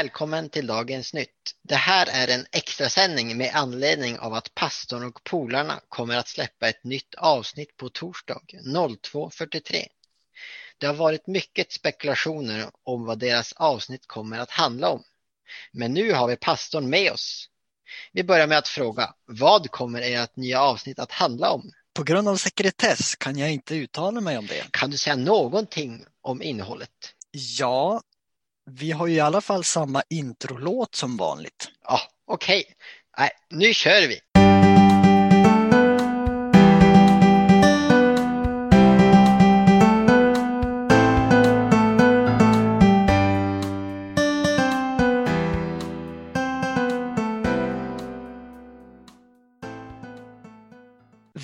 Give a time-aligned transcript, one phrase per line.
[0.00, 1.54] Välkommen till Dagens Nytt.
[1.62, 6.68] Det här är en extrasändning med anledning av att pastorn och polarna kommer att släppa
[6.68, 9.86] ett nytt avsnitt på torsdag 02.43.
[10.78, 15.02] Det har varit mycket spekulationer om vad deras avsnitt kommer att handla om.
[15.72, 17.48] Men nu har vi pastorn med oss.
[18.12, 21.72] Vi börjar med att fråga, vad kommer ert nya avsnitt att handla om?
[21.94, 24.64] På grund av sekretess kan jag inte uttala mig om det.
[24.70, 27.14] Kan du säga någonting om innehållet?
[27.30, 28.02] Ja,
[28.78, 31.68] vi har ju i alla fall samma introlåt som vanligt.
[31.84, 32.60] Ja, okej.
[32.60, 32.74] Okay.
[33.18, 34.20] Nej, nu kör vi!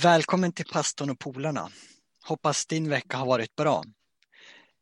[0.03, 1.69] Välkommen till pastorn och polarna.
[2.25, 3.83] Hoppas din vecka har varit bra.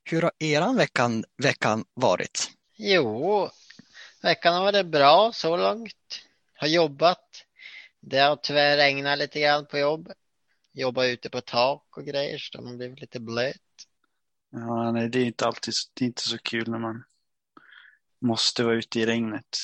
[0.04, 2.50] Hur har eran veckan, veckan varit?
[2.76, 3.50] Jo,
[4.22, 6.22] veckan har varit bra så långt.
[6.54, 7.44] Har jobbat.
[8.00, 10.12] Det har tyvärr regnat lite grann på jobb.
[10.72, 13.56] Jobbat ute på tak och grejer så man blivit lite blöt.
[14.50, 17.04] Ja, nej, det är inte alltid det är inte så kul när man
[18.18, 19.58] måste vara ute i regnet.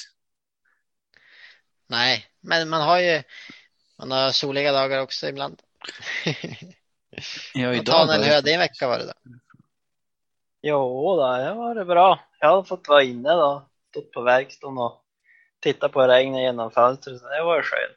[1.86, 3.22] Nej, men man har ju
[3.98, 5.62] man har soliga dagar också ibland.
[7.55, 9.30] Ja, idag Daniel, hur har din vecka varit då?
[10.62, 12.20] Jo, då, det var det bra.
[12.41, 15.05] Jag har fått vara inne då, stått på verkstaden och
[15.61, 17.97] tittat på regnet genom fönstret, så det var skönt.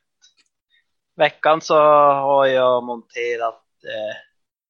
[1.16, 4.16] Veckan så har jag monterat, eh,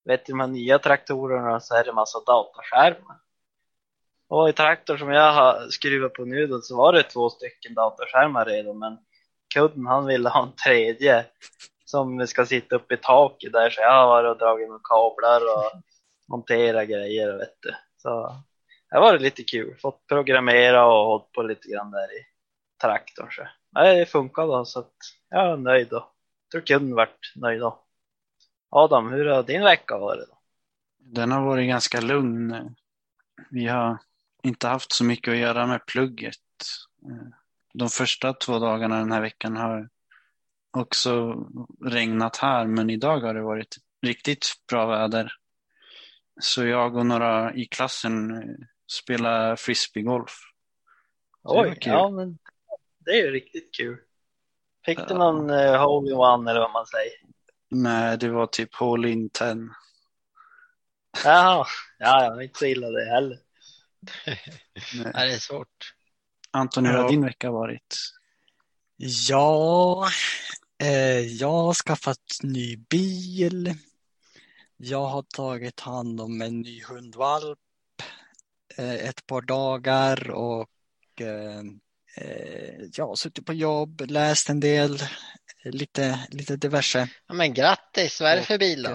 [0.06, 3.18] vet du de här nya traktorerna så är det massa dataskärmar.
[4.28, 7.74] Och i traktorn som jag har skruvat på nu då, så var det två stycken
[7.74, 8.98] dataskärmar redan, men
[9.54, 11.26] kunden han ville ha en tredje
[11.86, 15.42] som ska sitta uppe i taket där, så jag har varit och dragit med kablar
[15.42, 15.72] och
[16.28, 17.76] montera grejer vet du.
[17.98, 18.36] Så
[18.90, 22.26] det var lite kul, fått programmera och hållit på lite grann där i
[22.82, 23.28] traktorn.
[23.32, 24.96] Så det funkar då så att
[25.30, 25.96] jag är nöjd då.
[25.96, 27.80] Jag tror kunden vart nöjd då.
[28.70, 30.38] Adam, hur har din vecka varit då?
[31.00, 32.76] Den har varit ganska lugn.
[33.50, 33.98] Vi har
[34.44, 36.36] inte haft så mycket att göra med plugget.
[37.74, 39.90] De första två dagarna den här veckan har
[40.78, 41.36] också
[41.86, 45.34] regnat här, men idag har det varit riktigt bra väder.
[46.42, 48.44] Så jag och några i klassen
[48.92, 50.32] spelar frisbeegolf.
[51.44, 52.38] Oj, ja men
[53.06, 53.98] det är ju riktigt kul.
[54.86, 57.14] Fick du någon uh, hole in one eller vad man säger?
[57.70, 59.70] Nej, det var typ hole in ten.
[61.24, 61.66] Jaha,
[62.00, 63.38] ja, ja, inte så illa det heller.
[65.04, 65.94] Nej, det är svårt.
[66.52, 67.98] Anton, hur har din vecka varit?
[69.30, 70.08] Ja,
[70.82, 73.74] eh, jag har skaffat ny bil.
[74.86, 77.60] Jag har tagit hand om en ny hundvalp
[78.78, 80.70] eh, ett par dagar och
[81.20, 81.60] eh,
[82.16, 85.00] eh, ja, suttit på jobb, läst en del,
[85.64, 87.10] lite, lite diverse.
[87.28, 88.90] Ja, men grattis, vad är det för bil då?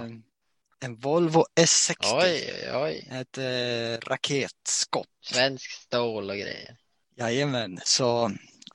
[0.81, 2.21] En Volvo S60.
[2.23, 3.09] Oj, oj.
[3.11, 5.09] Ett eh, raketskott.
[5.25, 6.77] Svensk stål och grejer.
[7.17, 8.31] Jajamän, så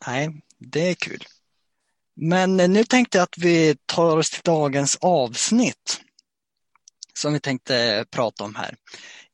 [0.07, 1.23] nej, det är kul.
[2.13, 5.99] Men nu tänkte jag att vi tar oss till dagens avsnitt
[7.23, 8.75] som vi tänkte prata om här.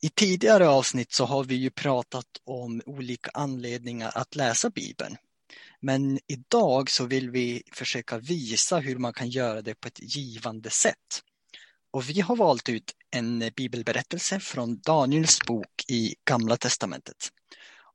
[0.00, 5.16] I tidigare avsnitt så har vi ju pratat om olika anledningar att läsa Bibeln.
[5.80, 10.70] Men idag så vill vi försöka visa hur man kan göra det på ett givande
[10.70, 11.22] sätt.
[11.92, 17.28] Och vi har valt ut en bibelberättelse från Daniels bok i Gamla Testamentet.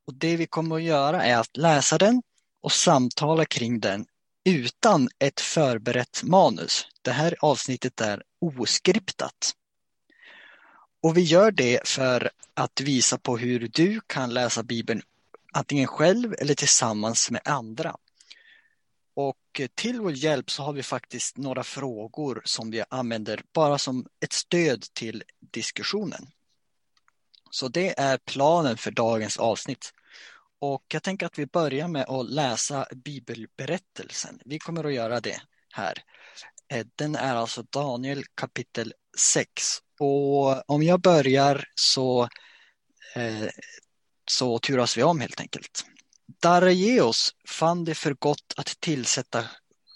[0.08, 2.22] Och det vi kommer att göra är att läsa den
[2.62, 4.06] och samtala kring den
[4.46, 6.88] utan ett förberett manus.
[7.02, 9.54] Det här avsnittet är oskriptat.
[11.06, 15.02] Och vi gör det för att visa på hur du kan läsa Bibeln
[15.54, 17.96] antingen själv eller tillsammans med andra.
[19.16, 24.06] Och till vår hjälp så har vi faktiskt några frågor som vi använder bara som
[24.20, 26.28] ett stöd till diskussionen.
[27.52, 29.94] Så det är planen för dagens avsnitt.
[30.60, 34.40] Och jag tänker att vi börjar med att läsa bibelberättelsen.
[34.46, 35.42] Vi kommer att göra det
[35.74, 36.04] här.
[36.68, 39.80] Eh, den är alltså Daniel kapitel sex.
[40.00, 42.24] och om jag börjar så,
[43.16, 43.50] eh,
[44.32, 45.86] så turas vi om helt enkelt.
[46.42, 49.46] Darajeos fann det för gott att tillsätta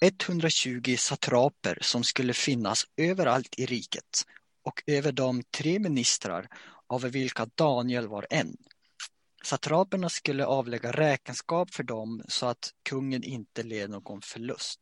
[0.02, 4.26] 120 satraper som skulle finnas överallt i riket
[4.64, 6.48] och över dem tre ministrar
[6.88, 8.58] av vilka Daniel var en.
[9.44, 14.80] Satraperna skulle avlägga räkenskap för dem så att kungen inte led någon förlust.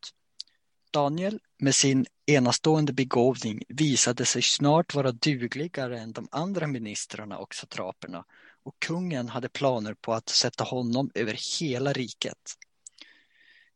[0.91, 7.55] Daniel med sin enastående begåvning visade sig snart vara dugligare än de andra ministrarna och
[7.55, 8.25] satraperna
[8.63, 12.53] och kungen hade planer på att sätta honom över hela riket.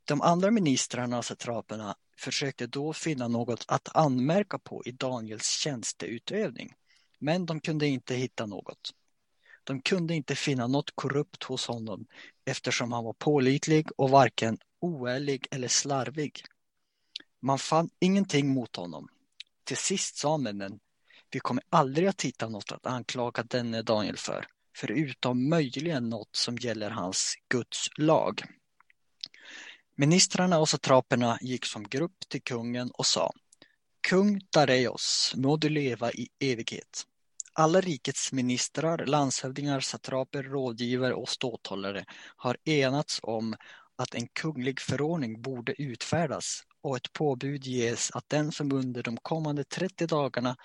[0.05, 6.73] De andra ministrarna och satraperna försökte då finna något att anmärka på i Daniels tjänsteutövning,
[7.19, 8.93] men de kunde inte hitta något.
[9.63, 12.05] De kunde inte finna något korrupt hos honom
[12.45, 16.43] eftersom han var pålitlig och varken oärlig eller slarvig.
[17.41, 19.07] Man fann ingenting mot honom.
[19.63, 20.79] Till sist sa männen,
[21.31, 26.57] vi kommer aldrig att hitta något att anklaga denne Daniel för, förutom möjligen något som
[26.57, 28.41] gäller hans Guds lag.
[29.95, 33.31] Ministrarna och satraperna gick som grupp till kungen och sa
[34.09, 37.07] Kung Dareios, må du leva i evighet.
[37.53, 42.05] Alla rikets ministrar, landshövdingar, satraper, rådgivare och ståthållare
[42.35, 43.55] har enats om
[43.95, 49.17] att en kunglig förordning borde utfärdas och ett påbud ges att den som under de
[49.17, 50.55] kommande 30 dagarna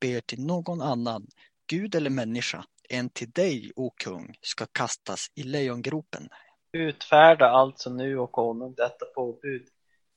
[0.00, 1.26] ber till någon annan,
[1.66, 6.28] gud eller människa, än till dig, o kung, ska kastas i lejongropen.
[6.72, 9.68] Utfärda alltså nu, och konung, detta påbud.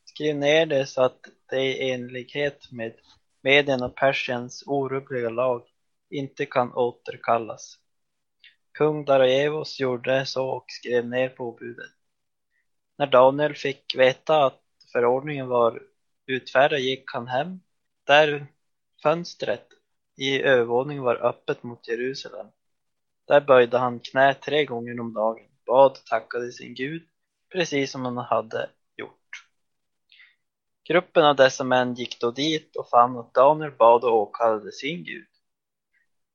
[0.05, 1.19] Skriv ner det så att
[1.49, 2.93] det i enlighet med
[3.41, 5.63] Medien och Persiens orubbliga lag
[6.09, 7.75] inte kan återkallas.
[8.77, 11.91] Kung Darajevos gjorde så och skrev ner påbudet.
[12.97, 15.81] När Daniel fick veta att förordningen var
[16.25, 17.59] utfärdad gick han hem,
[18.03, 18.47] där
[19.03, 19.67] fönstret
[20.17, 22.47] i övervåningen var öppet mot Jerusalem.
[23.27, 27.03] Där böjde han knä tre gånger om dagen, bad och tackade sin Gud,
[27.51, 29.47] precis som han hade gjort.
[30.87, 35.03] Gruppen av dessa män gick då dit och fann att Daniel bad och åkallade sin
[35.03, 35.27] Gud.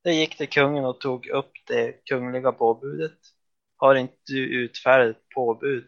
[0.02, 3.18] De gick till kungen och tog upp det kungliga påbudet.
[3.76, 5.84] Har inte du utfärdat ett påbud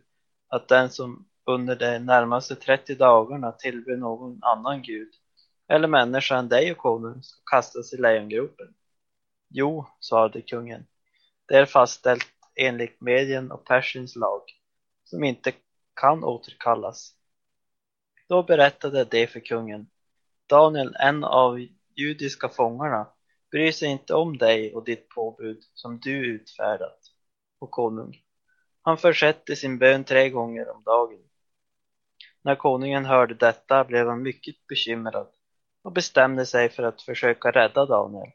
[0.49, 5.09] att den som under de närmaste 30 dagarna tillbe någon annan gud
[5.69, 8.75] eller människa än dig och konung ska kastas i lejongropen?
[9.49, 10.87] Jo, svarade kungen.
[11.49, 14.43] Det är fastställt enligt Medien och Persiens lag
[15.05, 15.53] som inte
[16.01, 17.15] kan återkallas.
[18.29, 19.87] Då berättade de för kungen.
[20.47, 21.67] Daniel, en av
[21.97, 23.09] judiska fångarna,
[23.51, 26.99] bryr sig inte om dig och ditt påbud som du utfärdat,
[27.59, 28.23] och konung.
[28.83, 31.26] Han försätter sin bön tre gånger om dagen.
[32.47, 35.27] När konungen hörde detta blev han mycket bekymrad
[35.85, 38.31] och bestämde sig för att försöka rädda Daniel.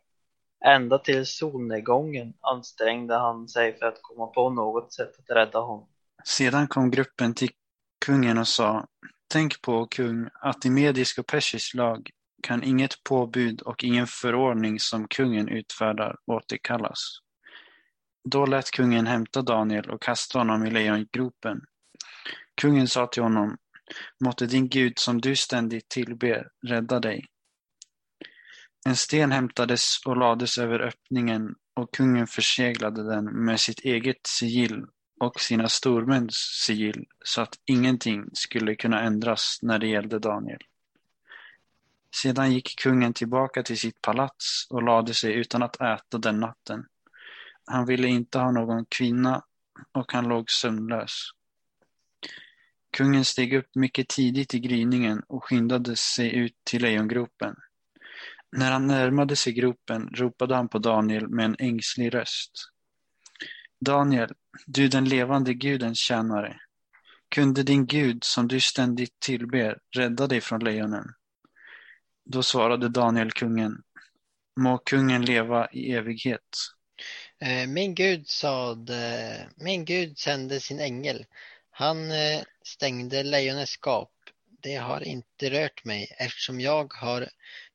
[0.66, 5.88] Ända till solnedgången ansträngde han sig för att komma på något sätt att rädda honom.
[6.24, 7.50] Sedan kom gruppen till
[8.06, 8.86] kungen och sa
[9.34, 12.10] Tänk på, kung, att i medisk och persisk lag
[12.44, 17.18] kan inget påbud och ingen förordning som kungen utfärdar återkallas.
[18.30, 21.62] Då lät kungen hämta Daniel och kasta honom i lejongropen.
[22.62, 23.58] Kungen sa till honom,
[24.24, 27.26] måtte din Gud som du ständigt tillber rädda dig.
[28.86, 34.86] En sten hämtades och lades över öppningen och kungen förseglade den med sitt eget sigill
[35.20, 36.36] och sina stormäns
[36.66, 40.62] sigill så att ingenting skulle kunna ändras när det gällde Daniel.
[42.16, 46.86] Sedan gick kungen tillbaka till sitt palats och lade sig utan att äta den natten.
[47.66, 49.44] Han ville inte ha någon kvinna
[49.92, 51.30] och han låg sömnlös.
[52.92, 57.56] Kungen steg upp mycket tidigt i gryningen och skyndade sig ut till lejongropen.
[58.58, 62.52] När han närmade sig gropen ropade han på Daniel med en ängslig röst.
[63.86, 64.30] Daniel,
[64.66, 66.60] du den levande Gudens tjänare.
[67.30, 71.06] Kunde din Gud, som du ständigt tillber, rädda dig från lejonen?
[72.26, 73.82] Då svarade Daniel kungen.
[74.60, 76.58] Må kungen leva i evighet.
[77.40, 81.26] Eh, min Gud sade, min Gud sände sin ängel.
[81.72, 84.14] Han eh, stängde lejonets gap.
[84.62, 87.30] Det har inte rört mig eftersom jag har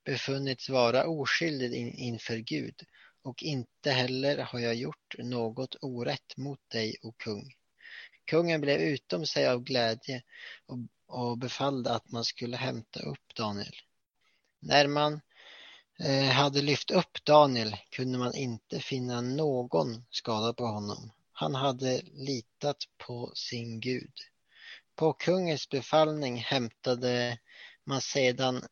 [0.05, 2.75] befunnits vara oskyldig in, inför Gud
[3.23, 7.55] och inte heller har jag gjort något orätt mot dig, o kung.
[8.25, 10.23] Kungen blev utom sig av glädje
[10.67, 13.75] och, och befallde att man skulle hämta upp Daniel.
[14.61, 15.21] När man
[15.99, 21.13] eh, hade lyft upp Daniel kunde man inte finna någon skada på honom.
[21.39, 24.13] Han hade litat på sin Gud.
[24.95, 27.39] På kungens befallning hämtade
[27.85, 28.63] man sedan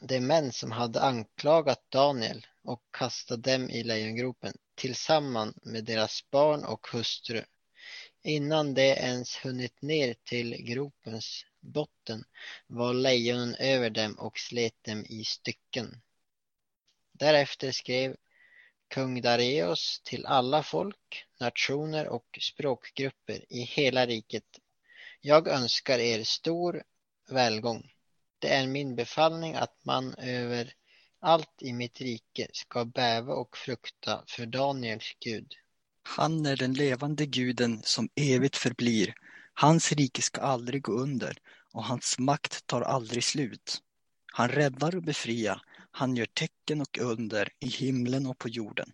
[0.00, 6.64] de män som hade anklagat Daniel och kastade dem i lejongropen tillsammans med deras barn
[6.64, 7.44] och hustru.
[8.22, 12.24] Innan de ens hunnit ner till gropens botten
[12.66, 16.00] var lejonen över dem och slet dem i stycken.
[17.12, 18.16] Därefter skrev
[18.90, 24.44] kung Dareios till alla folk, nationer och språkgrupper i hela riket.
[25.20, 26.82] Jag önskar er stor
[27.30, 27.90] välgång.
[28.38, 30.72] Det är min befallning att man över
[31.20, 35.54] allt i mitt rike ska bäva och frukta för Daniels Gud.
[36.02, 39.14] Han är den levande guden som evigt förblir.
[39.54, 41.38] Hans rike ska aldrig gå under
[41.72, 43.78] och hans makt tar aldrig slut.
[44.32, 45.62] Han räddar och befriar.
[45.90, 48.92] Han gör tecken och under i himlen och på jorden.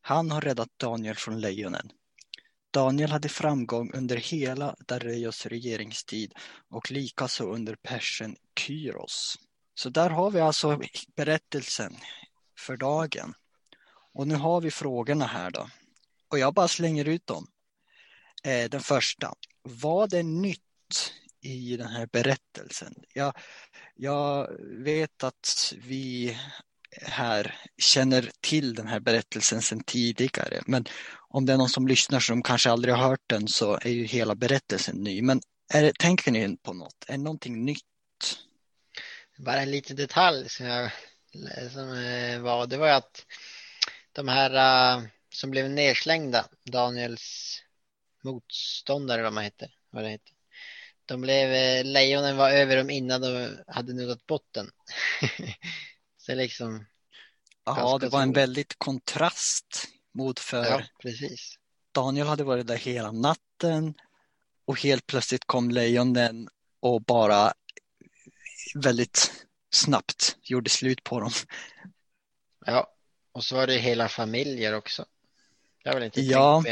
[0.00, 1.92] Han har räddat Daniel från lejonen.
[2.72, 6.34] Daniel hade framgång under hela Dareios regeringstid
[6.68, 9.38] och likaså under persen Kyros.
[9.74, 10.80] Så där har vi alltså
[11.16, 11.96] berättelsen
[12.58, 13.34] för dagen.
[14.12, 15.70] Och nu har vi frågorna här då.
[16.28, 17.46] Och jag bara slänger ut dem.
[18.44, 19.34] Eh, den första.
[19.62, 22.94] Vad är nytt i den här berättelsen?
[23.14, 23.32] Jag,
[23.94, 24.48] jag
[24.84, 26.36] vet att vi
[27.02, 30.62] här känner till den här berättelsen sedan tidigare.
[30.66, 30.84] Men
[31.28, 34.04] om det är någon som lyssnar som kanske aldrig har hört den så är ju
[34.04, 35.22] hela berättelsen ny.
[35.22, 35.40] Men
[35.74, 37.04] är, tänker ni på något?
[37.06, 37.82] Är det någonting nytt?
[39.38, 40.90] Bara en liten detalj som, jag,
[41.72, 43.26] som eh, var, det var ju att
[44.12, 44.50] de här
[44.98, 47.58] eh, som blev nedslängda, Daniels
[48.24, 50.32] motståndare vad man heter, vad det heter.
[51.10, 54.70] De blev, eh, lejonen var över dem innan de hade nuddat botten.
[56.16, 56.86] så liksom.
[57.64, 61.58] Ja, det var en väldigt kontrast mot för Ja, precis.
[61.92, 63.94] Daniel hade varit där hela natten
[64.64, 66.48] och helt plötsligt kom lejonen
[66.80, 67.52] och bara
[68.74, 69.32] väldigt
[69.70, 71.32] snabbt gjorde slut på dem.
[72.66, 72.94] Ja,
[73.32, 75.04] och så var det hela familjer också.
[76.02, 76.64] Inte Ja.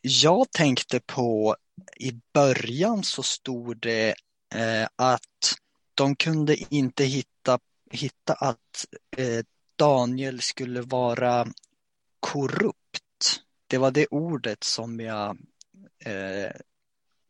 [0.00, 1.56] Jag tänkte på
[1.96, 4.14] i början så stod det
[4.54, 5.54] eh, att
[5.94, 7.58] de kunde inte hitta,
[7.90, 9.44] hitta att eh,
[9.76, 11.46] Daniel skulle vara
[12.20, 13.42] korrupt.
[13.66, 15.38] Det var det ordet som jag,
[16.04, 16.52] eh,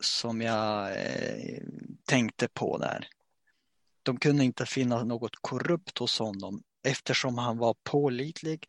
[0.01, 1.63] som jag eh,
[2.05, 3.09] tänkte på där.
[4.03, 8.67] De kunde inte finna något korrupt hos honom eftersom han var pålitlig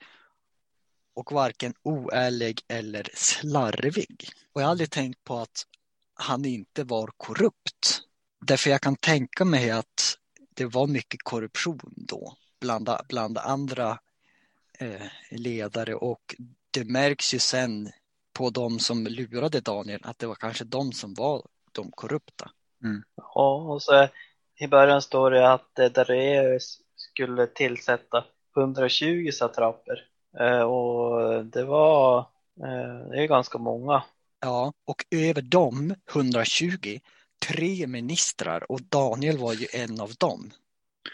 [1.13, 4.29] och varken oärlig eller slarvig.
[4.53, 5.67] Och jag har aldrig tänkt på att
[6.13, 8.01] han inte var korrupt.
[8.41, 10.17] Därför jag kan tänka mig att
[10.55, 13.99] det var mycket korruption då bland, bland andra
[14.79, 16.35] eh, ledare och
[16.71, 17.89] det märks ju sen
[18.33, 22.51] på de som lurade Daniel att det var kanske de som var de korrupta.
[23.15, 24.07] Ja, och så
[24.55, 28.23] i början står det att eh, Dareios skulle tillsätta
[28.57, 30.07] 120 satraper.
[30.39, 32.19] Eh, och det var,
[32.63, 34.03] eh, det är ganska många.
[34.41, 36.99] Ja, och över dem, 120,
[37.47, 40.51] tre ministrar och Daniel var ju en av dem.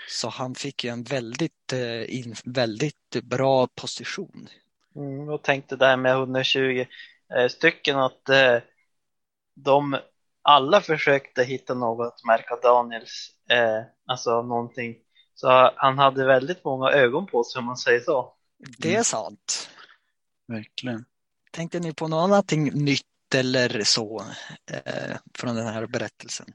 [0.10, 4.48] Så han fick ju en väldigt, eh, in, väldigt bra position.
[4.96, 6.86] Mm, och tänkte det här med 120
[7.38, 8.58] eh, stycken att eh,
[9.56, 9.98] de
[10.42, 14.96] alla försökte hitta något att märka Daniels, eh, alltså någonting.
[15.36, 18.34] Så han hade väldigt många ögon på sig om man säger så.
[18.78, 19.70] Det är sant.
[20.48, 21.06] Verkligen.
[21.52, 23.06] Tänkte ni på något annat nytt
[23.36, 24.26] eller så
[24.72, 26.54] eh, från den här berättelsen?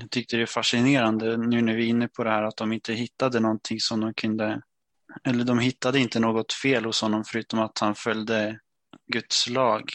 [0.00, 2.72] Jag tyckte det är fascinerande nu när vi är inne på det här att de
[2.72, 4.62] inte hittade någonting som de kunde,
[5.24, 8.60] eller de hittade inte något fel hos honom förutom att han följde
[9.06, 9.90] Guds lag.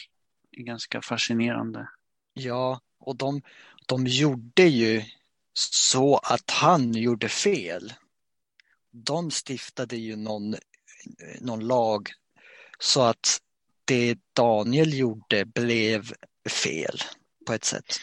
[0.50, 1.88] Det är ganska fascinerande.
[2.34, 3.42] Ja, och de,
[3.86, 5.02] de gjorde ju
[5.52, 7.92] så att han gjorde fel.
[8.90, 10.54] De stiftade ju någon,
[11.40, 12.10] någon lag
[12.78, 13.40] så att
[13.88, 16.12] det Daniel gjorde blev
[16.50, 16.98] fel
[17.46, 18.00] på ett sätt.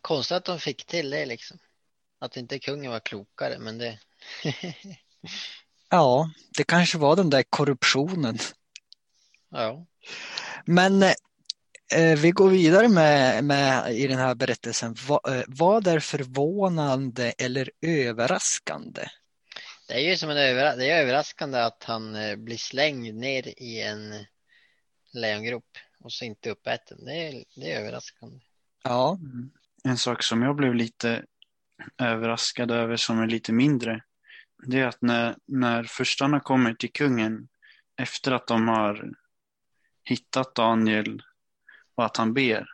[0.00, 1.58] Konstigt att de fick till det liksom.
[2.18, 3.98] Att inte kungen var klokare, men det...
[5.90, 8.38] Ja, det kanske var den där korruptionen.
[9.50, 9.86] ja.
[10.64, 14.96] Men eh, vi går vidare med, med i den här berättelsen.
[15.08, 19.06] Va, eh, vad är förvånande eller överraskande?
[19.88, 23.62] Det är ju som en överra- det är överraskande att han eh, blir slängd ner
[23.62, 24.24] i en
[25.14, 27.04] lejongrop och så inte uppäten.
[27.04, 28.40] Det är, det är överraskande.
[28.82, 29.18] Ja,
[29.84, 31.24] En sak som jag blev lite
[31.98, 34.02] överraskad över som är lite mindre,
[34.66, 37.48] det är att när, när förstarna kommer till kungen
[37.96, 39.12] efter att de har
[40.04, 41.22] hittat Daniel
[41.94, 42.66] och att han ber.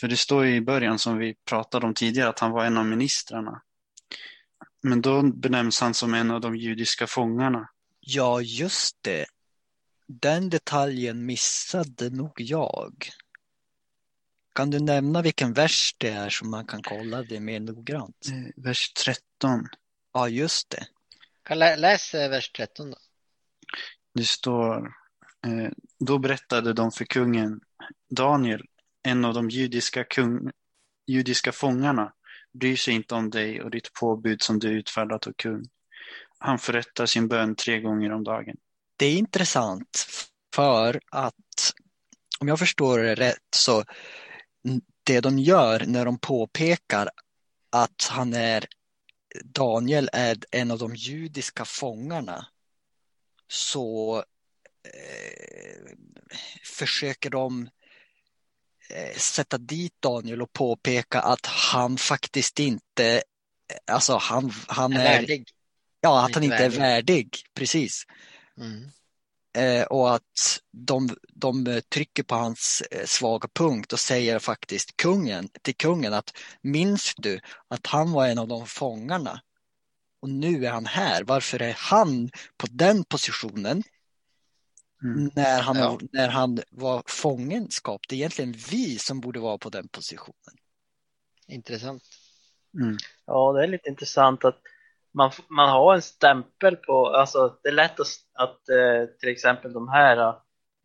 [0.00, 2.78] För det står ju i början som vi pratade om tidigare att han var en
[2.78, 3.62] av ministrarna.
[4.82, 7.68] Men då benämns han som en av de judiska fångarna.
[8.00, 9.26] ja just det.
[10.06, 13.08] Den detaljen missade nog jag.
[14.54, 18.26] Kan du nämna vilken vers det är så man kan kolla det mer noggrant?
[18.28, 19.68] Eh, Vers 13.
[20.12, 20.86] Ja, just det.
[21.42, 22.96] Kan lä- läs eh, vers 13 då.
[24.14, 24.86] Det står,
[25.46, 27.60] eh, då berättade de för kungen
[28.10, 28.62] Daniel,
[29.02, 30.50] en av de judiska, kung,
[31.06, 32.12] judiska fångarna,
[32.52, 35.64] bryr sig inte om dig och ditt påbud som du utfärdat och kung.
[36.38, 38.56] Han förrättar sin bön tre gånger om dagen.
[38.96, 40.06] Det är intressant
[40.54, 41.74] för att
[42.40, 43.84] om jag förstår det rätt så
[45.04, 47.08] det de gör när de påpekar
[47.70, 48.66] att han är
[49.44, 52.46] Daniel är en av de judiska fångarna
[53.48, 54.16] så
[54.84, 55.92] eh,
[56.64, 57.68] försöker de
[58.90, 63.22] eh, sätta dit Daniel och påpeka att han faktiskt inte,
[63.86, 65.48] alltså han, han är, Värdig.
[66.00, 68.04] ja att han inte är värdig, precis.
[68.60, 68.90] Mm.
[69.56, 75.48] Eh, och att de, de trycker på hans eh, svaga punkt och säger faktiskt kungen,
[75.62, 79.40] till kungen att minns du att han var en av de fångarna
[80.20, 81.24] och nu är han här.
[81.24, 83.82] Varför är han på den positionen
[85.04, 85.30] Mm.
[85.34, 85.98] när, han, Ja.
[86.12, 88.00] när han var fångenskap?
[88.08, 90.56] Det är egentligen vi som borde vara på den positionen.
[91.46, 92.02] Intressant.
[92.74, 92.96] Mm.
[93.26, 94.60] Ja, det är lite intressant att
[95.14, 99.72] man, man har en stämpel på, alltså det är lätt att, att eh, till exempel
[99.72, 100.16] de här,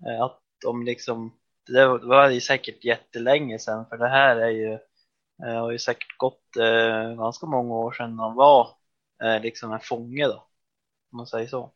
[0.07, 4.73] eh, att de liksom, det var ju säkert jättelänge sedan för det här är ju,
[5.43, 8.69] eh, har ju säkert gått eh, ganska många år sedan man var
[9.23, 10.47] eh, liksom en fånge då,
[11.11, 11.73] om man säger så.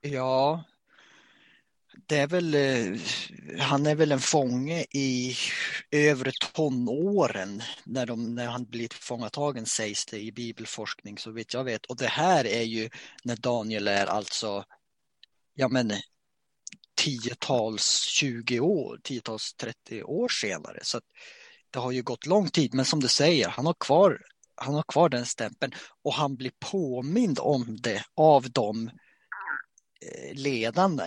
[0.00, 0.64] Ja,
[2.06, 3.00] det är väl, eh,
[3.58, 5.36] han är väl en fånge i
[5.90, 11.64] övre tonåren när, de, när han blir tillfångatagen sägs det i bibelforskning så vitt jag
[11.64, 11.86] vet.
[11.86, 12.90] Och det här är ju
[13.24, 14.64] när Daniel är alltså,
[15.54, 15.92] ja men
[16.96, 20.78] tiotals 20 år, tiotals 30 år senare.
[20.82, 21.04] Så att
[21.70, 24.18] det har ju gått lång tid, men som du säger, han har kvar,
[24.54, 25.72] han har kvar den stämpeln
[26.04, 28.88] och han blir påmind om det av de
[30.00, 31.04] eh, ledande.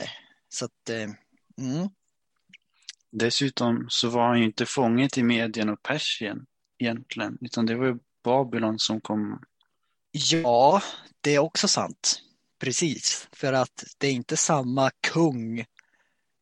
[0.53, 1.10] Så att, eh,
[1.58, 1.89] mm.
[3.12, 6.46] Dessutom så var han ju inte fånget i Medien och Persien
[6.77, 9.44] egentligen, utan det var ju Babylon som kom.
[10.11, 10.81] Ja,
[11.22, 12.22] det är också sant.
[12.59, 15.66] Precis, för att det är inte samma kung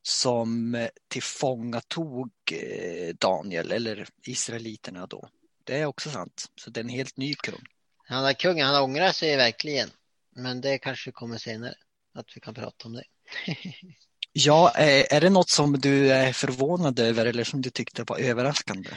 [0.01, 5.29] som eh, tillfångatog eh, Daniel eller israeliterna då.
[5.63, 6.51] Det är också sant.
[6.55, 7.63] Så det är en helt ny kung.
[7.97, 9.89] Han är kungen, han ångrar sig verkligen.
[10.35, 11.75] Men det kanske kommer senare.
[12.13, 13.03] Att vi kan prata om det.
[14.33, 18.17] Ja, eh, är det något som du är förvånad över eller som du tyckte var
[18.19, 18.89] överraskande?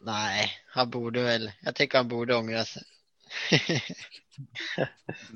[0.00, 1.52] Nej, han borde väl.
[1.60, 2.82] Jag tycker han borde ångra sig.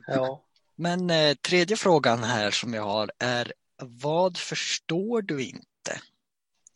[0.07, 0.45] Ja.
[0.77, 6.01] Men eh, tredje frågan här som jag har är vad förstår du inte?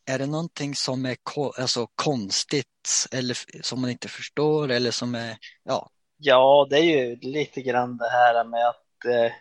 [0.07, 5.15] Är det någonting som är ko- alltså, konstigt eller som man inte förstår eller som
[5.15, 9.33] är, ja, Ja, det är ju lite grann det här med att eh,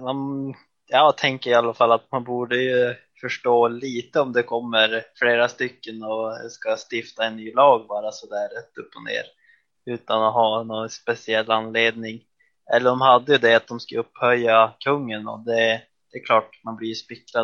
[0.00, 0.54] man,
[0.86, 5.48] jag tänker i alla fall att man borde ju förstå lite om det kommer flera
[5.48, 9.24] stycken och ska stifta en ny lag bara sådär rätt upp och ner
[9.86, 12.20] utan att ha någon speciell anledning.
[12.74, 16.60] Eller de hade ju det att de skulle upphöja kungen och det, det är klart
[16.64, 16.94] man blir ju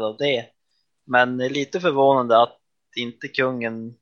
[0.05, 0.47] av det.
[1.07, 2.59] Men det är lite förvånande att
[2.97, 3.95] inte kungen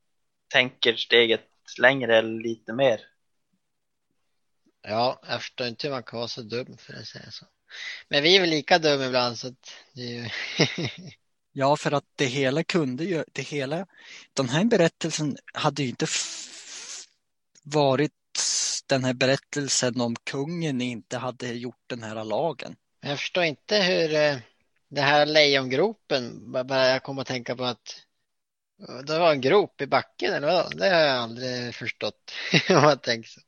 [0.52, 1.48] tänker steget
[1.80, 3.00] längre eller lite mer.
[4.82, 7.46] Ja, jag förstår inte hur man kan vara så dum för att säga så.
[8.08, 10.28] Men vi är väl lika dumma ibland så att ju...
[11.52, 13.86] ja för att det hela kunde ju, det hela,
[14.32, 16.06] den här berättelsen hade ju inte
[17.62, 18.12] varit
[18.86, 22.76] den här berättelsen om kungen inte hade gjort den här lagen.
[23.00, 24.36] Jag förstår inte hur eh,
[24.88, 28.02] det här lejongropen, bara- jag kom att tänka på att
[29.06, 30.78] det var en grop i backen eller vad?
[30.78, 32.32] Det har jag aldrig förstått
[32.68, 33.40] om man tänker så.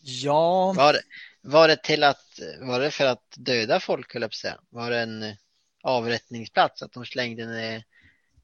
[0.00, 1.02] Ja, Var, det-
[1.46, 4.60] var det till att, var det för att döda folk höll jag på att säga?
[4.70, 5.34] Var det en eh,
[5.82, 7.84] avrättningsplats att de slängde ner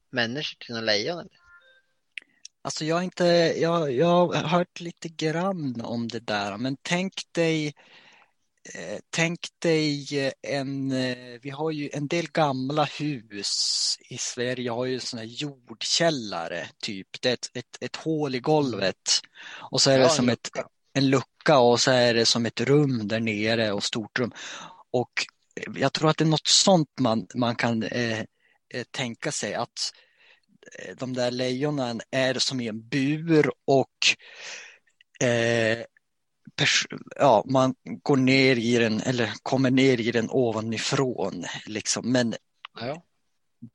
[0.09, 1.19] människor till några lejon?
[1.19, 1.31] Eller?
[2.61, 3.25] Alltså jag har inte,
[3.57, 7.67] jag, jag har hört lite grann om det där, men tänk dig,
[8.75, 10.07] eh, tänk dig
[10.41, 15.33] en, eh, vi har ju en del gamla hus i Sverige har ju sådana här
[15.33, 19.21] jordkällare typ, det är ett, ett, ett hål i golvet
[19.71, 20.49] och så är det Ja, som en ett,
[20.93, 24.31] en lucka och så är det som ett rum där nere och stort rum.
[24.91, 25.25] Och
[25.75, 29.93] jag tror att det är något sånt man, man kan eh, eh, tänka sig att
[30.79, 33.89] eh, de där lejonen är som i en bur och
[35.27, 35.79] eh,
[37.15, 42.11] ja, man går ner i den eller kommer ner i den ovanifrån liksom.
[42.11, 42.35] Men
[42.79, 43.03] Ja.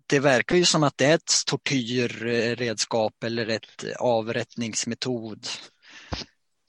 [0.07, 5.47] det verkar ju som att det är ett tortyrredskap eller ett avrättningsmetod.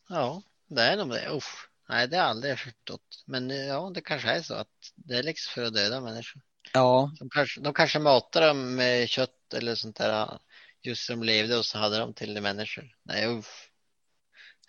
[0.10, 1.30] ja, det är nog det.
[1.30, 1.70] Uff.
[1.90, 3.24] Nej, det har jag aldrig förstått.
[3.26, 6.42] Men eh, ja, det kanske är så att det är liksom för att döda människor.
[6.74, 10.40] Ja, De kanske, de kanske matar dem med kött eller sånt där
[10.82, 12.96] just de levde och så hade de till det människor.
[13.04, 13.70] Nej, uff.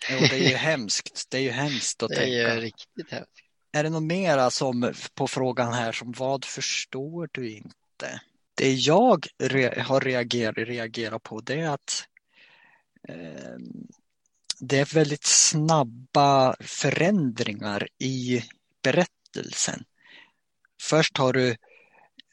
[0.09, 1.27] jo, det är ju hemskt.
[1.29, 2.61] Det är ju hemskt att Det är ju tänka.
[2.61, 3.45] riktigt hemskt.
[3.71, 8.21] är det något mera som på frågan här som vad förstår du inte?
[8.55, 12.07] Det jag re har reagerat, reagerat på det är att
[13.09, 13.57] eh,
[14.61, 18.43] det är väldigt snabba förändringar i
[18.83, 19.83] berättelsen.
[20.81, 21.49] Först har du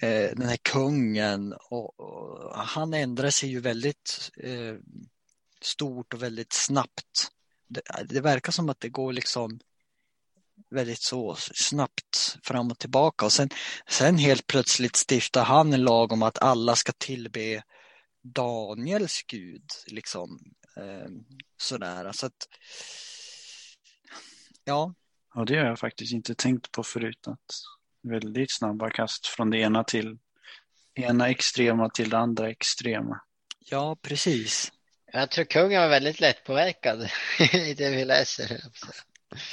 [0.03, 4.75] eh, den här kungen och, och, han ändrar sig ju väldigt eh,
[5.61, 7.31] stort och väldigt snabbt.
[7.69, 9.61] Det, det, verkar som att det går liksom
[10.71, 13.51] väldigt så snabbt fram och tillbaka och sen,
[13.91, 17.63] sen helt plötsligt stiftar han en lag om att alla ska tillbe
[18.23, 20.39] Daniels gud liksom
[21.57, 22.49] sådär så att
[24.65, 24.95] ja.
[25.35, 27.55] Ja, det har jag faktiskt inte tänkt på förut att
[28.03, 30.19] väldigt snabba kast från det ena till
[30.95, 33.21] ena extrema till det andra extrema.
[33.59, 34.73] Ja, precis.
[35.13, 37.09] Jag tror kungen var väldigt lättpåverkad
[37.53, 38.61] i det vi läser.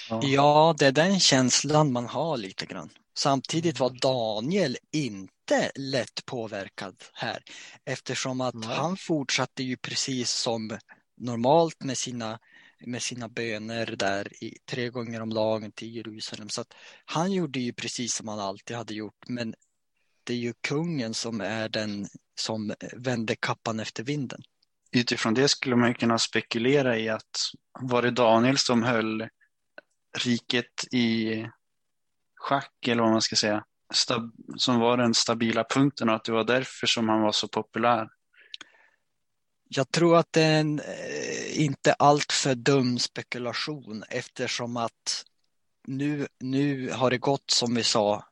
[0.09, 0.21] Ja.
[0.23, 2.89] ja, det är den känslan man har lite grann.
[3.17, 7.43] Samtidigt var Daniel inte lätt påverkad här
[7.85, 8.75] eftersom att Nej.
[8.75, 10.77] han fortsatte ju precis som
[11.17, 12.39] normalt med sina,
[12.79, 16.49] med sina böner där i, tre gånger om dagen till Jerusalem.
[16.49, 16.73] Så att
[17.05, 19.55] han gjorde ju precis som han alltid hade gjort men
[20.23, 24.41] det är ju kungen som är den som vände kappan efter vinden.
[24.91, 27.39] Utifrån det skulle man kunna spekulera i att
[27.79, 29.27] var det Daniel som höll
[30.17, 31.45] riket i
[32.35, 36.31] schack eller vad man ska säga, stab som var den stabila punkten och att det
[36.31, 38.07] var därför som han var så populär.
[39.67, 45.25] Jag tror att det är en eh, inte alltför dum spekulation eftersom att
[45.87, 48.25] nu, nu har det gått som vi sa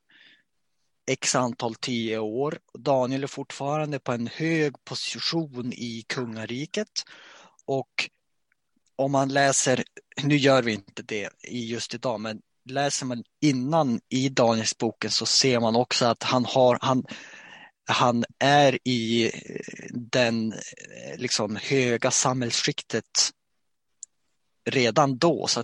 [1.05, 2.59] x antal tio år.
[2.73, 7.03] Daniel är fortfarande på en hög position i kungariket
[7.65, 8.09] och
[8.95, 9.83] om man läser,
[10.23, 15.25] nu gör vi inte det just idag, men läser man innan i Daniels boken så
[15.25, 17.05] ser man också att han har, han,
[17.85, 19.31] han är i
[19.91, 20.53] den
[21.17, 23.31] liksom höga samhällsskiktet
[24.65, 25.63] redan då, så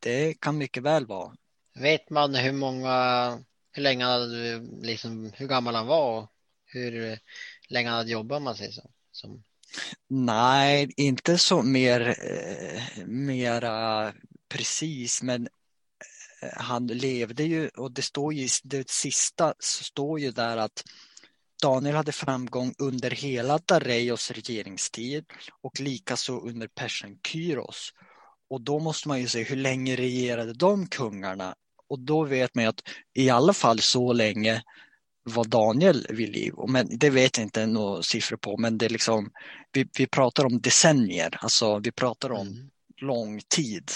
[0.00, 1.34] det kan mycket väl vara.
[1.74, 3.38] Vet man hur många,
[3.72, 4.06] hur länge
[4.82, 6.28] liksom, hur gammal han var och
[6.64, 7.18] hur
[7.68, 8.90] länge han hade jobbat om man säger så?
[9.12, 9.44] Som...
[10.08, 14.12] Nej, inte så mer, eh, mera
[14.48, 15.48] precis, men
[16.42, 20.84] eh, han levde ju och det står ju, det sista står ju där att
[21.62, 25.24] Daniel hade framgång under hela Dareios regeringstid
[25.62, 27.92] och likaså under persen Kyros.
[28.50, 31.54] Och då måste man ju se hur länge regerade de kungarna?
[31.88, 32.82] Och då vet man att
[33.14, 34.62] i alla fall så länge
[35.22, 36.54] var Daniel vid liv.
[36.68, 39.30] Men det vet jag inte några siffror på, men det är liksom,
[39.72, 42.70] vi, vi pratar om decennier, alltså vi pratar om mm.
[43.00, 43.90] lång tid.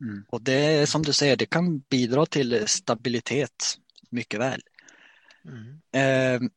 [0.00, 0.24] Mm.
[0.28, 3.78] Och det som du säger, det kan bidra till stabilitet
[4.10, 4.60] mycket väl.
[5.44, 5.80] Mm.
[5.92, 6.50] Eh,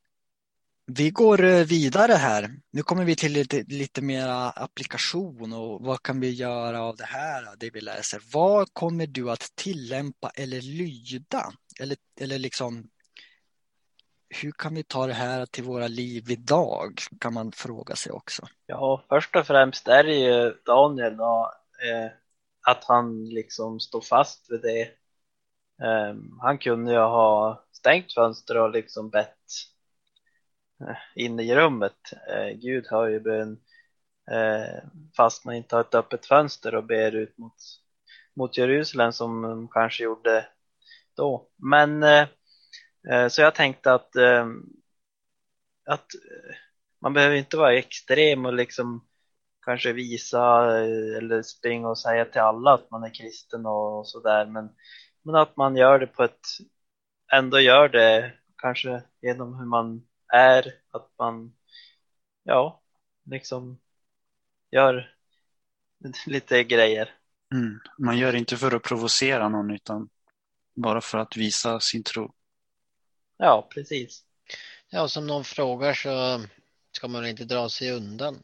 [0.85, 2.49] vi går eh, vidare här.
[2.71, 7.05] Nu kommer vi till lite, lite mera applikation och vad kan vi göra av det
[7.05, 8.21] här, det vi läser.
[8.33, 11.53] Vad kommer du att tillämpa eller lyda?
[11.79, 12.89] Eller, eller liksom
[14.41, 16.99] hur kan vi ta det här till våra liv idag?
[17.19, 18.47] Kan man fråga sig också.
[18.65, 21.51] Ja, först och främst är det ju Daniel då,
[21.83, 22.11] eh,
[22.67, 24.81] att han liksom står fast vid det.
[25.83, 29.72] Eh, han kunde ju ha stängt fönster och liksom bett
[31.15, 32.13] inne i rummet.
[32.29, 33.59] Eh, Gud hör ju bön
[34.31, 34.83] eh,
[35.17, 37.55] fast man inte har ett öppet fönster och ber ut mot,
[38.35, 40.45] mot Jerusalem som de kanske gjorde
[41.15, 41.47] då.
[41.57, 42.27] Men eh,
[43.09, 44.45] Eh, så jag tänkte att, eh,
[45.85, 46.55] att eh,
[47.01, 49.07] man behöver inte vara extrem och liksom
[49.65, 54.45] kanske visa eh, eller springa och säga till alla att man är kristen och sådär
[54.45, 54.69] men,
[55.23, 56.47] men att man gör det på ett,
[57.33, 61.55] ändå gör det kanske genom hur man är, att man
[62.43, 62.81] ja,
[63.23, 63.79] liksom
[64.71, 65.15] gör
[66.25, 67.15] lite grejer.
[67.53, 67.79] Mm.
[67.97, 70.09] Man gör inte för att provocera någon utan
[70.75, 72.33] bara för att visa sin tro.
[73.37, 74.25] Ja, precis.
[74.89, 76.43] Ja, som någon frågar så
[76.91, 78.43] ska man inte dra sig undan.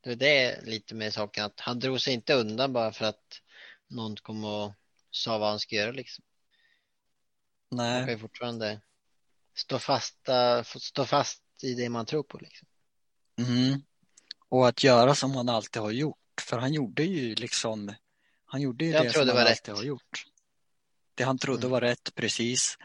[0.00, 3.40] Det är det lite med saken att han drog sig inte undan bara för att
[3.88, 4.72] någon kom och
[5.10, 6.24] sa vad han ska göra liksom.
[7.68, 7.94] Nej.
[7.94, 8.80] Man kan ju fortfarande
[9.54, 12.68] stå, fasta, stå fast i det man tror på liksom.
[13.38, 13.82] Mm.
[14.48, 16.16] Och att göra som han alltid har gjort.
[16.40, 17.94] För han gjorde ju liksom,
[18.44, 19.76] han gjorde ju Jag det som det han alltid rätt.
[19.76, 20.24] har gjort.
[21.14, 21.70] Det han trodde mm.
[21.70, 22.78] var rätt, precis.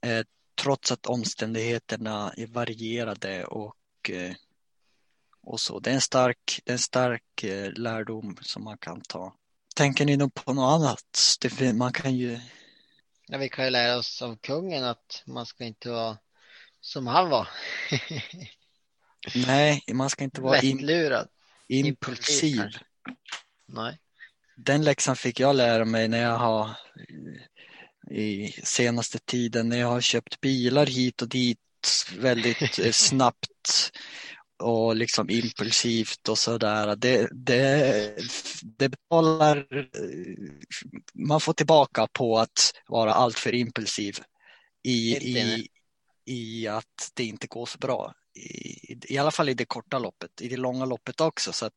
[0.00, 0.26] Eh,
[0.62, 4.34] trots att omständigheterna är varierade och, eh,
[5.40, 5.80] och så.
[5.80, 9.34] Det är en stark, det är en stark eh, lärdom som man kan ta.
[9.76, 11.74] Tänker ni nog på något annat?
[11.74, 12.40] man kan ju
[13.26, 16.18] Ja, vi kan ju lära oss av kungen att man ska inte vara
[16.80, 17.48] som han var.
[19.46, 21.28] Nej, man ska inte vara Lättlurad.
[21.68, 22.56] impulsiv.
[22.56, 22.80] kanske.
[23.66, 23.98] Nej.
[24.56, 26.70] Den läxan fick jag lära mig när jag har
[28.10, 31.58] i senaste tiden när jag har köpt bilar hit och dit
[32.18, 33.92] väldigt eh, snabbt
[34.58, 36.96] och liksom impulsivt och sådär.
[36.96, 38.14] Det, det,
[38.62, 39.66] det betalar,
[41.14, 44.18] man får tillbaka på att vara alltför impulsiv
[44.82, 45.68] i, i,
[46.24, 48.14] i att det inte går så bra.
[48.34, 51.52] I, I alla fall i det korta loppet, i det långa loppet också.
[51.52, 51.74] Så att,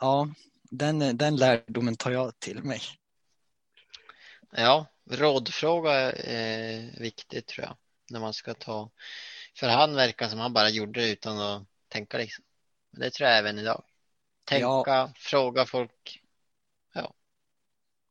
[0.00, 0.28] ja,
[0.70, 2.80] den, den lärdomen tar jag till mig.
[4.52, 7.76] Ja, rådfråga är viktigt tror jag.
[8.10, 8.90] När man ska ta,
[9.56, 12.44] för han verkar som han bara gjorde det utan att tänka liksom.
[12.90, 13.84] Men Det tror jag även idag.
[14.44, 16.20] Tänka, fråga folk.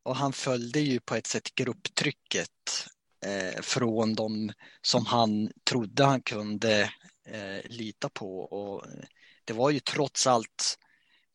[0.04, 2.88] Och han följde ju på ett sätt grupptrycket
[3.26, 6.82] eh, från de som han trodde han kunde
[7.26, 8.39] eh, lita på.
[8.39, 8.86] Och
[9.46, 10.78] det var ju trots allt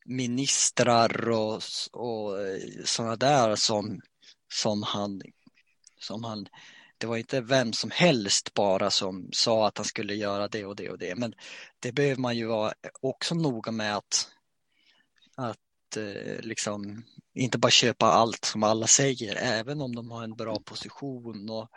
[0.05, 2.37] ministrar och, och
[2.85, 4.01] sådana där som,
[4.53, 5.21] som, han,
[5.99, 6.47] som han...
[7.05, 10.75] Det var inte vem som helst bara som sa att han skulle göra det och
[10.75, 11.15] det och det.
[11.15, 11.33] Men
[11.79, 14.27] det behöver man ju vara också noga med att,
[15.35, 20.35] att eh, liksom inte bara köpa allt som alla säger, även om de har en
[20.35, 21.69] bra position och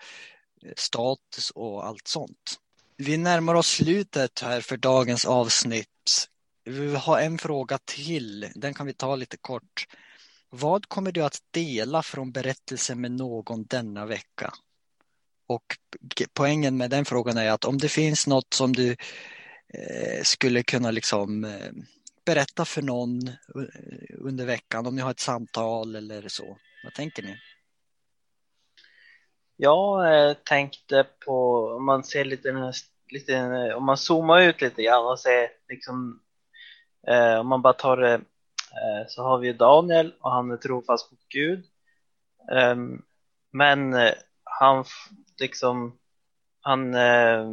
[0.62, 2.60] eh, status och allt sånt.
[2.96, 6.28] Vi närmar oss slutet här för dagens avsnitt.
[6.64, 9.86] Vi har en fråga till, den kan vi ta lite kort.
[10.50, 14.52] Vad kommer du att dela från berättelsen med någon denna vecka?
[15.48, 15.64] Och
[16.34, 18.90] poängen med den frågan är att om det finns något som du
[19.74, 21.72] eh, skulle kunna liksom eh,
[22.26, 26.58] berätta för någon eh, under veckan, om ni har ett samtal eller så.
[26.84, 27.36] Vad tänker ni?
[29.56, 32.72] Jag eh, tänkte på, om man ser lite,
[33.10, 36.20] lite, eh, om man zoomar ut lite grann och ser liksom,
[37.08, 41.10] eh, om man bara tar det, eh, så har vi Daniel och han är trofast
[41.10, 41.64] mot Gud.
[42.52, 43.02] Ehm,
[43.50, 44.14] men eh,
[44.60, 44.84] han
[45.40, 45.98] liksom,
[46.60, 47.46] han, eh,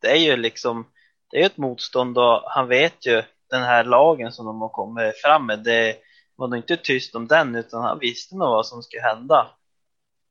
[0.00, 0.86] det är ju liksom,
[1.30, 4.68] det är ju ett motstånd och han vet ju den här lagen som de har
[4.68, 5.96] kommit fram med, det
[6.36, 9.46] var nog inte tyst om den utan han visste nog vad som skulle hända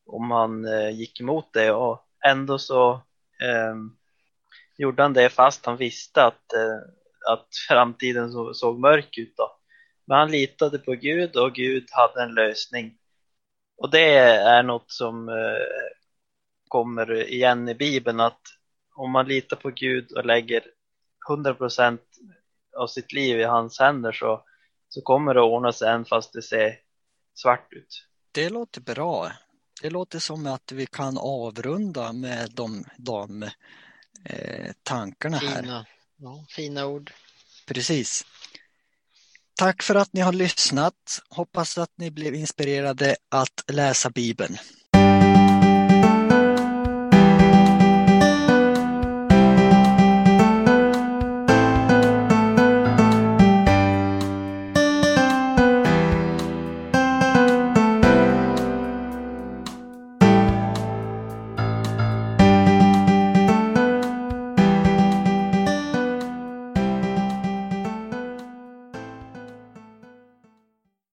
[0.05, 2.91] om han eh, gick emot det och ändå så
[3.41, 3.75] eh,
[4.77, 9.57] gjorde han det fast han visste att, eh, att framtiden så, såg mörk ut då.
[10.05, 12.97] Men han litade på Gud och Gud hade en lösning.
[13.77, 15.35] Och det är något som eh,
[16.71, 18.41] kommer igen i Bibeln att
[18.95, 20.63] om man litar på Gud och lägger
[21.29, 21.99] 100%
[22.77, 24.43] av sitt liv i hans händer så,
[24.89, 26.79] så kommer det att ordna sig även fast det ser
[27.33, 28.07] svart ut.
[28.31, 29.31] Det låter bra.
[29.81, 33.43] Det låter som att vi kan avrunda med de, de
[34.25, 35.61] eh, tankarna här.
[35.61, 35.85] Fina,
[36.17, 37.11] ja, fina ord.
[37.67, 38.25] Precis.
[39.55, 41.21] Tack för att ni har lyssnat.
[41.29, 44.57] Hoppas att ni blev inspirerade att läsa Bibeln.